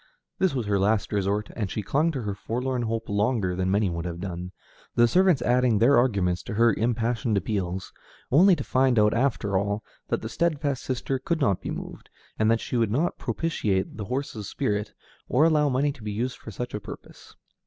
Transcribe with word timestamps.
This 0.39 0.55
was 0.55 0.65
her 0.65 0.79
last 0.79 1.13
resort, 1.13 1.51
and 1.55 1.69
she 1.69 1.83
clung 1.83 2.11
to 2.13 2.23
her 2.23 2.33
forlorn 2.33 2.81
hope 2.81 3.07
longer 3.07 3.55
than 3.55 3.69
many 3.69 3.87
would 3.87 4.05
have 4.05 4.19
done, 4.19 4.51
the 4.95 5.07
servants 5.07 5.43
adding 5.43 5.77
their 5.77 5.95
arguments 5.95 6.41
to 6.41 6.55
her 6.55 6.73
impassioned 6.73 7.37
appeals, 7.37 7.93
only 8.31 8.55
to 8.55 8.63
find 8.63 8.97
out 8.97 9.13
after 9.13 9.59
all 9.59 9.83
that 10.07 10.23
the 10.23 10.27
steadfast 10.27 10.81
sister 10.83 11.19
could 11.19 11.39
not 11.39 11.61
be 11.61 11.69
moved, 11.69 12.09
and 12.39 12.49
that 12.49 12.61
she 12.61 12.77
would 12.77 12.89
not 12.89 13.19
propitiate 13.19 13.95
the 13.97 14.05
horse's 14.05 14.49
spirit, 14.49 14.91
or 15.29 15.43
allow 15.45 15.69
money 15.69 15.91
to 15.91 16.01
be 16.01 16.11
used 16.11 16.39
for 16.39 16.49
such 16.49 16.73
a 16.73 16.79
purpose. 16.79 17.35